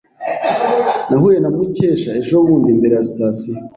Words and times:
Nahuye 1.09 1.37
na 1.41 1.49
Mukesha 1.55 2.09
ejobundi 2.21 2.67
imbere 2.71 2.93
ya 2.95 3.05
sitasiyo. 3.09 3.57